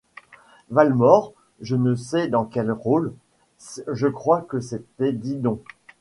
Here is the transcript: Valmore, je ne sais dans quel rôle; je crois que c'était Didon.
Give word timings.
Valmore, 0.71 1.31
je 1.59 1.75
ne 1.75 1.93
sais 1.93 2.27
dans 2.27 2.45
quel 2.45 2.71
rôle; 2.71 3.13
je 3.93 4.07
crois 4.07 4.41
que 4.41 4.59
c'était 4.59 5.13
Didon. 5.13 5.61